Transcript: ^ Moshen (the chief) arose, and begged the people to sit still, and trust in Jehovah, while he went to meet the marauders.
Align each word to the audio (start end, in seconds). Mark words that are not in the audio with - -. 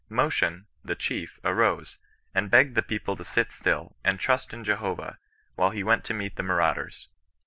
^ 0.01 0.03
Moshen 0.09 0.65
(the 0.83 0.95
chief) 0.95 1.39
arose, 1.43 1.99
and 2.33 2.49
begged 2.49 2.73
the 2.73 2.81
people 2.81 3.15
to 3.15 3.23
sit 3.23 3.51
still, 3.51 3.95
and 4.03 4.19
trust 4.19 4.51
in 4.51 4.63
Jehovah, 4.63 5.19
while 5.53 5.69
he 5.69 5.83
went 5.83 6.03
to 6.05 6.15
meet 6.15 6.37
the 6.37 6.41
marauders. 6.43 7.07